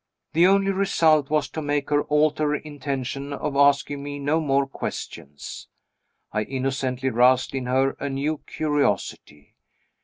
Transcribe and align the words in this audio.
The 0.33 0.47
only 0.47 0.71
result 0.71 1.29
was 1.29 1.47
to 1.49 1.61
make 1.61 1.91
her 1.91 2.01
alter 2.05 2.47
her 2.53 2.55
intention 2.55 3.33
of 3.33 3.55
asking 3.55 4.01
me 4.01 4.17
no 4.17 4.39
more 4.41 4.65
questions. 4.65 5.67
I 6.31 6.41
innocently 6.41 7.11
roused 7.11 7.53
in 7.53 7.67
her 7.67 7.91
a 7.99 8.09
new 8.09 8.39
curiosity. 8.47 9.57